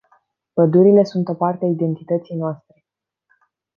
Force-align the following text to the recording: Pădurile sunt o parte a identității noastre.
Pădurile 0.53 1.03
sunt 1.03 1.27
o 1.27 1.33
parte 1.33 1.65
a 1.65 1.67
identității 1.67 2.35
noastre. 2.35 2.85